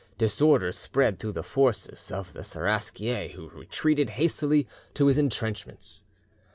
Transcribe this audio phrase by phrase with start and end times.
[0.17, 6.03] Disorder spread through the forces of the Seraskier, who retreated hastily to his intrenchments.